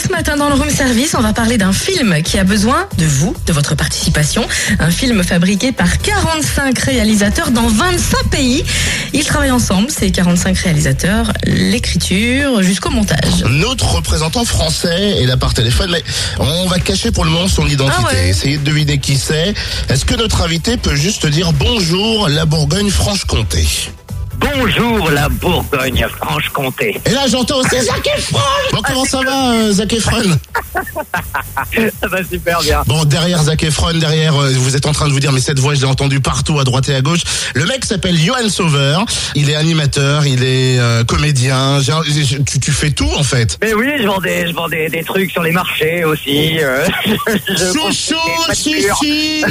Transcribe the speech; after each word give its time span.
ce 0.00 0.08
matin 0.08 0.36
dans 0.36 0.48
le 0.48 0.54
room 0.54 0.70
service. 0.70 1.14
On 1.14 1.20
va 1.20 1.32
parler 1.32 1.58
d'un 1.58 1.72
film 1.72 2.22
qui 2.22 2.38
a 2.38 2.44
besoin 2.44 2.86
de 2.98 3.04
vous, 3.04 3.34
de 3.46 3.52
votre 3.52 3.74
participation. 3.74 4.46
Un 4.78 4.90
film 4.90 5.22
fabriqué 5.22 5.72
par 5.72 5.98
45 5.98 6.78
réalisateurs 6.78 7.50
dans 7.50 7.66
25 7.66 8.28
pays. 8.30 8.64
Ils 9.12 9.24
travaillent 9.24 9.50
ensemble, 9.50 9.90
ces 9.90 10.10
45 10.10 10.56
réalisateurs, 10.58 11.32
l'écriture 11.44 12.62
jusqu'au 12.62 12.90
montage. 12.90 13.44
Notre 13.48 13.94
représentant 13.96 14.44
français 14.44 15.22
est 15.22 15.26
là 15.26 15.36
par 15.36 15.54
téléphone, 15.54 15.90
mais 15.92 16.02
on 16.38 16.66
va 16.66 16.78
cacher 16.78 17.10
pour 17.10 17.24
le 17.24 17.30
moment 17.30 17.48
son 17.48 17.66
identité. 17.66 17.96
Ah 18.00 18.12
ouais. 18.12 18.28
Essayez 18.30 18.58
de 18.58 18.64
deviner 18.64 18.98
qui 18.98 19.16
c'est. 19.16 19.54
Est-ce 19.88 20.04
que 20.04 20.14
notre 20.14 20.42
invité 20.42 20.76
peut 20.76 20.96
juste 20.96 21.26
dire 21.26 21.52
bonjour 21.52 22.28
la 22.28 22.46
Bourgogne-Franche-Comté? 22.46 23.66
Bonjour 24.52 25.10
la 25.10 25.28
Bourgogne-Franche-Comté. 25.30 27.00
Et 27.06 27.10
là 27.10 27.22
j'entends 27.30 27.58
aussi 27.60 27.80
Zac 27.80 28.06
Efron 28.16 28.38
Bon 28.72 28.80
comment 28.86 29.04
ça 29.06 29.20
va 29.22 29.52
euh, 29.52 29.72
Zac 29.72 29.92
Efron 29.92 30.22
Ça 32.00 32.08
va 32.08 32.22
super 32.24 32.60
bien. 32.60 32.82
Bon 32.86 33.04
derrière 33.04 33.42
Zac 33.42 33.62
Efron, 33.62 33.94
derrière 33.98 34.36
euh, 34.40 34.52
vous 34.56 34.76
êtes 34.76 34.84
en 34.86 34.92
train 34.92 35.08
de 35.08 35.12
vous 35.12 35.20
dire 35.20 35.32
mais 35.32 35.40
cette 35.40 35.58
voix 35.58 35.74
je 35.74 35.80
l'ai 35.80 35.86
entendue 35.86 36.20
partout 36.20 36.58
à 36.58 36.64
droite 36.64 36.88
et 36.90 36.94
à 36.94 37.00
gauche. 37.00 37.20
Le 37.54 37.64
mec 37.64 37.84
s'appelle 37.86 38.18
Johan 38.18 38.48
Sauveur, 38.50 39.04
il 39.34 39.48
est 39.48 39.54
animateur, 39.56 40.26
il 40.26 40.42
est 40.44 40.78
euh, 40.78 41.04
comédien, 41.04 41.80
J'ai- 41.80 42.24
j'ai- 42.24 42.44
tu, 42.44 42.60
tu 42.60 42.70
fais 42.70 42.90
tout 42.90 43.10
en 43.16 43.22
fait. 43.22 43.58
Mais 43.62 43.72
oui, 43.72 43.86
je 44.00 44.06
vends 44.06 44.20
des, 44.20 44.46
je 44.48 44.52
vends 44.52 44.68
des, 44.68 44.88
des 44.90 45.04
trucs 45.04 45.30
sur 45.30 45.42
les 45.42 45.52
marchés 45.52 46.04
aussi. 46.04 46.58
euh, 46.60 46.86
je- 47.06 47.12
je 47.48 47.72
Chouchou, 47.72 48.14
construis 48.46 48.82
des 48.82 48.88
voitures, 48.88 48.96
chichi 49.00 49.44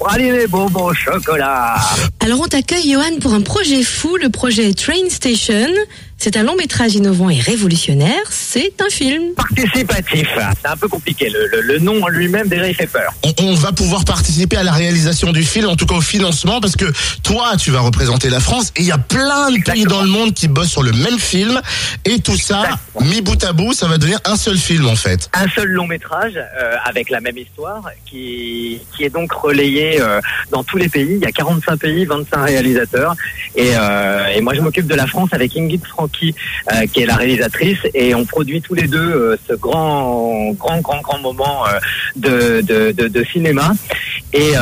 Pralines, 0.00 0.46
bonbons, 0.48 0.86
au 0.90 0.94
chocolat. 0.94 1.76
Alors 2.24 2.40
on 2.40 2.46
t'accueille 2.48 2.90
Johan 2.92 3.18
pour 3.20 3.32
un 3.34 3.40
projet 3.42 3.59
fou, 3.84 4.16
le 4.16 4.30
projet 4.30 4.72
Train 4.72 5.10
Station. 5.10 5.68
C'est 6.22 6.36
un 6.36 6.42
long 6.42 6.54
métrage 6.54 6.94
innovant 6.94 7.30
et 7.30 7.40
révolutionnaire. 7.40 8.20
C'est 8.28 8.74
un 8.82 8.90
film. 8.90 9.32
Participatif. 9.34 10.28
C'est 10.60 10.68
un 10.68 10.76
peu 10.76 10.86
compliqué. 10.86 11.30
Le, 11.30 11.46
le, 11.46 11.62
le 11.62 11.78
nom 11.78 12.02
en 12.02 12.08
lui-même, 12.08 12.46
déjà, 12.46 12.68
il 12.68 12.74
fait 12.74 12.86
peur. 12.86 13.10
on, 13.24 13.32
on 13.42 13.54
va 13.54 13.72
pouvoir 13.72 14.04
participer 14.04 14.58
à 14.58 14.62
la 14.62 14.72
réalisation 14.72 15.32
du 15.32 15.42
film, 15.44 15.70
en 15.70 15.76
tout 15.76 15.86
cas 15.86 15.94
au 15.94 16.02
financement, 16.02 16.60
parce 16.60 16.76
que 16.76 16.84
toi, 17.22 17.56
tu 17.58 17.70
vas 17.70 17.80
représenter 17.80 18.28
la 18.28 18.40
France 18.40 18.70
et 18.76 18.82
il 18.82 18.86
y 18.86 18.92
a 18.92 18.98
plein 18.98 19.50
de 19.50 19.62
pays 19.62 19.84
dans 19.84 20.02
le 20.02 20.08
monde 20.08 20.34
qui 20.34 20.46
bossent 20.46 20.68
sur 20.70 20.82
le 20.82 20.92
même 20.92 21.18
film 21.18 21.58
et 22.04 22.18
tout 22.18 22.36
ça, 22.36 22.64
Exactement. 22.64 23.06
mis 23.06 23.22
bout 23.22 23.42
à 23.42 23.54
bout, 23.54 23.72
ça 23.72 23.88
va 23.88 23.96
devenir 23.96 24.18
un 24.26 24.36
seul 24.36 24.58
film 24.58 24.88
en 24.88 24.96
fait. 24.96 25.30
un 25.32 25.48
seul 25.48 25.68
long 25.68 25.86
métrage 25.86 26.34
euh, 26.36 26.74
avec 26.84 27.08
la 27.08 27.20
même 27.22 27.38
histoire 27.38 27.82
qui, 28.04 28.78
qui 28.94 29.04
est 29.04 29.10
donc 29.10 29.32
relayé 29.32 29.98
euh, 30.02 30.20
dans 30.50 30.64
tous 30.64 30.76
les 30.76 30.90
pays. 30.90 31.14
Il 31.16 31.22
y 31.22 31.26
a 31.26 31.32
45 31.32 31.78
pays, 31.78 32.04
25 32.04 32.44
réalisateurs. 32.44 33.14
Et, 33.56 33.70
euh, 33.74 34.26
et 34.34 34.42
moi, 34.42 34.52
je 34.52 34.60
m'occupe 34.60 34.86
de 34.86 34.94
la 34.94 35.06
France 35.06 35.30
avec 35.32 35.56
Ingrid 35.56 35.80
Francky, 36.10 36.34
euh, 36.72 36.86
qui 36.86 37.02
est 37.02 37.06
la 37.06 37.16
réalisatrice. 37.16 37.78
Et 37.94 38.14
on 38.14 38.24
produit 38.24 38.60
tous 38.60 38.74
les 38.74 38.86
deux 38.86 38.98
euh, 38.98 39.36
ce 39.48 39.54
grand, 39.54 40.52
grand, 40.52 40.80
grand, 40.80 41.00
grand 41.00 41.18
moment 41.18 41.64
euh, 41.66 42.62
de, 42.62 42.92
de, 42.92 43.24
cinéma. 43.24 43.72
Et, 44.32 44.52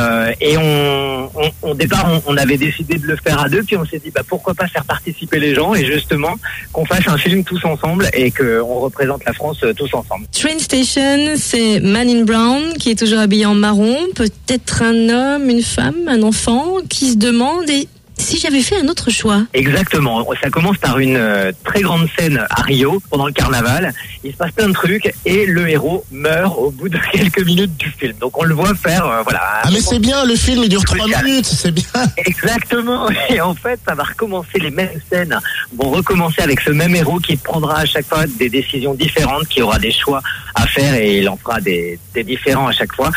et 0.41 0.57
on, 0.57 1.29
on, 1.61 1.75
départ, 1.75 2.09
on, 2.25 2.37
avait 2.37 2.57
décidé 2.57 2.97
de 2.97 3.05
le 3.05 3.15
faire 3.15 3.39
à 3.39 3.49
deux, 3.49 3.61
puis 3.61 3.77
on 3.77 3.85
s'est 3.85 3.99
dit 3.99 4.09
bah, 4.09 4.21
pourquoi 4.27 4.55
pas 4.55 4.67
faire 4.67 4.83
participer 4.83 5.39
les 5.39 5.53
gens 5.53 5.75
et 5.75 5.85
justement 5.85 6.35
qu'on 6.71 6.85
fasse 6.85 7.07
un 7.07 7.17
film 7.17 7.43
tous 7.43 7.63
ensemble 7.65 8.09
et 8.13 8.31
qu'on 8.31 8.79
représente 8.79 9.23
la 9.25 9.33
France 9.33 9.63
tous 9.77 9.93
ensemble. 9.93 10.25
Train 10.31 10.57
Station, 10.57 11.33
c'est 11.35 11.79
Man 11.81 12.09
in 12.09 12.23
Brown 12.23 12.73
qui 12.79 12.91
est 12.91 12.97
toujours 12.97 13.19
habillé 13.19 13.45
en 13.45 13.55
marron, 13.55 13.95
peut-être 14.15 14.81
un 14.81 15.09
homme, 15.09 15.49
une 15.49 15.63
femme, 15.63 16.07
un 16.07 16.23
enfant 16.23 16.77
qui 16.89 17.11
se 17.11 17.17
demande 17.17 17.69
et 17.69 17.87
si 18.29 18.37
j'avais 18.37 18.61
fait 18.61 18.79
un 18.79 18.87
autre 18.87 19.09
choix. 19.09 19.41
Exactement. 19.53 20.23
Ça 20.41 20.51
commence 20.51 20.77
par 20.77 20.99
une 20.99 21.17
euh, 21.17 21.51
très 21.63 21.81
grande 21.81 22.07
scène 22.17 22.45
à 22.51 22.61
Rio 22.61 23.01
pendant 23.09 23.25
le 23.25 23.33
carnaval. 23.33 23.91
Il 24.23 24.31
se 24.31 24.37
passe 24.37 24.51
plein 24.51 24.67
de 24.67 24.73
trucs 24.73 25.11
et 25.25 25.47
le 25.47 25.67
héros 25.67 26.05
meurt 26.11 26.55
au 26.57 26.69
bout 26.69 26.89
de 26.89 26.99
quelques 27.11 27.43
minutes 27.43 27.75
du 27.77 27.89
film. 27.89 28.13
Donc 28.19 28.37
on 28.37 28.43
le 28.43 28.53
voit 28.53 28.75
faire, 28.75 29.05
euh, 29.05 29.23
voilà. 29.23 29.41
Ah 29.63 29.69
mais 29.71 29.81
c'est 29.81 29.97
bien, 29.97 30.25
le 30.25 30.35
film 30.35 30.61
il 30.63 30.69
dure 30.69 30.83
trois 30.83 31.07
minutes, 31.07 31.47
c'est 31.47 31.71
bien. 31.71 31.85
Exactement. 32.17 33.09
Et 33.29 33.41
en 33.41 33.55
fait, 33.55 33.79
ça 33.87 33.95
va 33.95 34.03
recommencer 34.03 34.59
les 34.59 34.71
mêmes 34.71 34.99
scènes. 35.11 35.39
Vont 35.75 35.89
recommencer 35.89 36.43
avec 36.43 36.59
ce 36.59 36.69
même 36.69 36.95
héros 36.95 37.19
qui 37.19 37.35
prendra 37.35 37.79
à 37.79 37.85
chaque 37.85 38.05
fois 38.05 38.27
des 38.27 38.49
décisions 38.49 38.93
différentes, 38.93 39.47
qui 39.47 39.63
aura 39.63 39.79
des 39.79 39.91
choix 39.91 40.21
à 40.53 40.67
faire 40.67 40.93
et 40.93 41.17
il 41.17 41.29
en 41.29 41.37
fera 41.37 41.59
des, 41.61 41.97
des 42.13 42.23
différents 42.23 42.67
à 42.67 42.73
chaque 42.73 42.93
fois. 42.93 43.09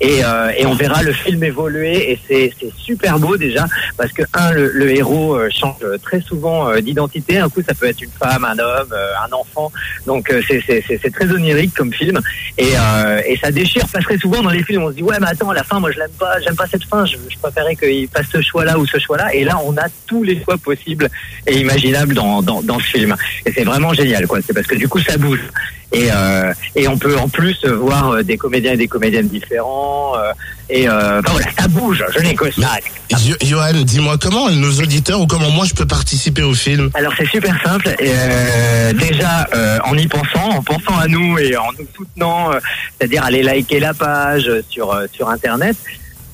Et, 0.00 0.22
euh, 0.24 0.50
et 0.56 0.66
on 0.66 0.74
verra 0.74 1.02
le 1.02 1.12
film 1.12 1.42
évoluer. 1.44 2.12
Et 2.12 2.18
c'est 2.28 2.52
super 2.76 3.18
beau 3.18 3.36
déjà 3.36 3.66
parce 3.96 4.12
que 4.12 4.22
un 4.34 4.52
le, 4.52 4.70
le 4.72 4.90
héros 4.90 5.34
euh, 5.34 5.48
change 5.50 5.76
très 6.02 6.20
souvent 6.20 6.68
euh, 6.68 6.80
d'identité. 6.80 7.38
Un 7.38 7.48
coup, 7.48 7.62
ça 7.66 7.74
peut 7.74 7.86
être 7.86 8.00
une 8.02 8.10
femme, 8.10 8.44
un 8.44 8.58
homme, 8.58 8.92
euh, 8.92 9.12
un 9.26 9.32
enfant. 9.32 9.72
Donc 10.06 10.32
c'est 10.48 11.12
très 11.12 11.30
onirique 11.30 11.74
comme 11.74 11.92
film. 11.92 12.20
Et 12.58 12.72
euh, 12.76 13.20
et 13.26 13.36
ça 13.36 13.50
déchire 13.50 13.84
parce 13.92 14.04
que 14.04 14.12
très 14.14 14.18
souvent 14.18 14.42
dans 14.42 14.50
les 14.50 14.62
films. 14.62 14.82
On 14.82 14.90
se 14.90 14.94
dit 14.94 15.02
ouais 15.02 15.16
mais 15.20 15.28
attends 15.28 15.50
à 15.50 15.54
la 15.54 15.64
fin 15.64 15.80
moi 15.80 15.90
je 15.90 15.98
l'aime 15.98 16.10
pas. 16.18 16.40
J'aime 16.40 16.56
pas 16.56 16.66
cette 16.66 16.84
fin. 16.84 17.04
Je, 17.04 17.16
je 17.28 17.38
préférais 17.38 17.74
qu'il 17.76 18.08
fasse 18.08 18.26
ce 18.32 18.40
choix 18.42 18.64
là 18.64 18.78
ou 18.78 18.86
ce 18.86 18.98
choix 18.98 19.16
là 19.16 19.34
et 19.34 19.44
là 19.44 19.58
on 19.64 19.76
a 19.76 19.86
tous 20.06 20.22
les 20.22 20.42
choix 20.42 20.56
possibles 20.58 21.08
et 21.46 21.58
imaginables 21.58 22.14
dans 22.14 22.42
dans, 22.42 22.62
dans 22.62 22.78
ce 22.78 22.84
film. 22.84 23.16
Et 23.44 23.52
c'est 23.52 23.64
vraiment 23.64 23.92
génial 23.92 24.26
quoi. 24.26 24.38
C'est 24.46 24.52
parce 24.52 24.66
que 24.66 24.76
du 24.76 24.88
coup 24.88 25.00
ça 25.00 25.16
bouge 25.16 25.40
et 25.92 26.08
euh, 26.12 26.52
et 26.74 26.88
on 26.88 26.98
peut 26.98 27.16
en 27.16 27.28
plus 27.28 27.64
voir 27.64 28.10
euh, 28.10 28.22
des 28.22 28.36
comédiens 28.36 28.72
et 28.72 28.76
des 28.76 28.88
comédiennes 28.88 29.28
différents 29.28 30.14
euh, 30.16 30.32
et 30.68 30.88
euh, 30.88 31.20
enfin, 31.20 31.32
voilà 31.32 31.46
ça 31.58 31.68
bouge 31.68 32.04
je 32.14 32.20
n'ai 32.20 32.34
que 32.34 32.50
ça 32.50 32.76
Jo- 33.10 33.36
Johan, 33.40 33.72
dis-moi 33.84 34.18
comment 34.20 34.50
nos 34.50 34.72
auditeurs 34.80 35.20
ou 35.20 35.26
comment 35.28 35.50
moi 35.50 35.64
je 35.64 35.74
peux 35.74 35.86
participer 35.86 36.42
au 36.42 36.54
film? 36.54 36.90
Alors 36.94 37.12
c'est 37.16 37.28
super 37.28 37.54
simple. 37.62 37.94
Euh, 38.02 38.92
déjà 38.94 39.48
en 39.84 39.96
y 39.96 40.08
pensant, 40.08 40.48
en 40.50 40.62
pensant 40.62 40.98
à 40.98 41.06
nous 41.06 41.38
et 41.38 41.56
en 41.56 41.68
nous 41.78 41.86
soutenant, 41.96 42.50
c'est-à-dire 42.98 43.22
aller 43.24 43.44
liker 43.44 43.78
la 43.78 43.94
page 43.94 44.50
sur 44.68 44.92
sur 45.12 45.28
internet. 45.28 45.76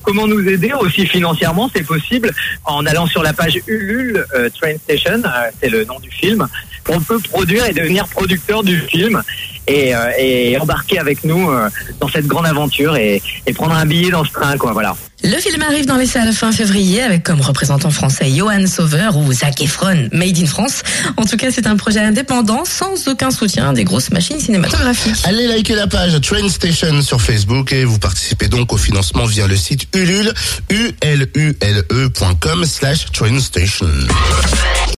Comment 0.03 0.27
nous 0.27 0.49
aider 0.49 0.73
aussi 0.73 1.07
financièrement, 1.07 1.71
c'est 1.73 1.87
possible 1.87 2.33
en 2.65 2.85
allant 2.87 3.07
sur 3.07 3.23
la 3.23 3.33
page 3.35 3.61
Ulule 3.69 4.27
euh, 4.35 4.49
Train 4.51 4.75
Station, 4.83 5.23
euh, 5.25 5.51
c'est 5.61 5.69
le 5.69 5.85
nom 5.85 6.01
du 6.01 6.11
film. 6.11 6.49
On 6.89 7.01
peut 7.01 7.19
produire 7.19 7.67
et 7.67 7.73
devenir 7.73 8.07
producteur 8.09 8.63
du 8.63 8.79
film 8.79 9.23
et, 9.67 9.95
euh, 9.95 10.11
et 10.19 10.59
embarquer 10.59 10.99
avec 10.99 11.25
nous 11.25 11.51
euh, 11.51 11.69
dans 12.01 12.09
cette 12.09 12.27
grande 12.27 12.47
aventure 12.47 12.97
et, 12.97 13.23
et 13.47 13.53
prendre 13.53 13.75
un 13.75 13.87
billet 13.87 14.11
dans 14.11 14.25
ce 14.25 14.33
train, 14.33 14.57
quoi. 14.57 14.73
Voilà. 14.73 14.97
Le 15.25 15.37
film 15.37 15.63
arrive 15.63 15.87
dans 15.87 15.97
les 15.97 16.07
salles 16.07 16.33
fin 16.33 16.51
février 16.51 17.01
avec 17.01 17.23
comme 17.23 17.41
représentant 17.41 17.91
français 17.93 18.29
Johan 18.29 18.67
Sauveur 18.67 19.17
ou 19.17 19.33
Zac 19.33 19.61
Efron, 19.61 20.09
Made 20.13 20.37
in 20.39 20.47
France. 20.47 20.83
En 21.17 21.25
tout 21.25 21.37
cas, 21.37 21.53
c'est 21.53 21.69
un 21.69 21.77
projet 21.77 22.01
indépendant 22.01 22.65
sans 22.65 23.07
aucun 23.07 23.31
soutien 23.31 23.73
des 23.73 23.85
grosses 23.85 24.11
machines 24.11 24.41
cinématographiques. 24.41 25.23
Allez 25.25 25.47
liker 25.47 25.77
la 25.77 25.87
page 25.87 26.21
Train 26.23 26.49
Station 26.49 27.01
sur 27.03 27.21
Facebook 27.21 27.73
et 27.73 27.85
vous 27.85 28.01
participez 28.01 28.49
donc 28.49 28.73
au 28.73 28.77
financement 28.77 29.27
via 29.27 29.47
le 29.47 29.55
site 29.55 29.87
ulule, 29.95 30.33
ulule.com 30.71 32.65
slash 32.65 33.13
train 33.13 33.39
station. 33.39 33.87